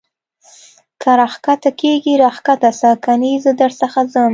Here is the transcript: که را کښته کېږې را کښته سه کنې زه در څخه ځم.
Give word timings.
که 1.01 1.11
را 1.19 1.27
کښته 1.45 1.71
کېږې 1.81 2.13
را 2.21 2.29
کښته 2.45 2.69
سه 2.79 2.89
کنې 3.05 3.31
زه 3.43 3.51
در 3.59 3.71
څخه 3.81 3.99
ځم. 4.13 4.29